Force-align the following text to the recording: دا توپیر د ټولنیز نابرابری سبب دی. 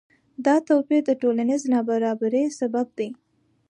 دا 0.45 0.55
توپیر 0.67 1.01
د 1.05 1.11
ټولنیز 1.21 1.61
نابرابری 1.73 2.43
سبب 2.59 2.87
دی. 2.97 3.09